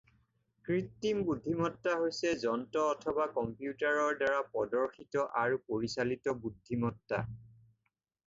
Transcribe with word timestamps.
কৃত্ৰিম 0.67 1.19
বুদ্ধিমত্তা 1.25 1.91
হৈছে 2.03 2.31
যন্ত্ৰ 2.43 2.85
অথবা 2.93 3.27
কম্পিউটাৰৰ 3.35 4.17
দ্বাৰা 4.21 4.39
প্ৰদৰ্শিত 4.55 5.23
আৰু 5.43 5.61
পৰিচালিত 5.69 6.35
বুদ্ধিমত্তা। 6.47 7.21